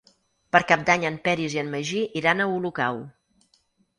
[0.55, 3.01] Per Cap d'Any en Peris i en Magí iran a Olocau.